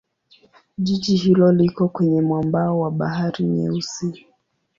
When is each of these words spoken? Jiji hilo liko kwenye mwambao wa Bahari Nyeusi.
Jiji 0.77 1.15
hilo 1.15 1.51
liko 1.51 1.87
kwenye 1.89 2.21
mwambao 2.21 2.79
wa 2.79 2.91
Bahari 2.91 3.45
Nyeusi. 3.45 4.25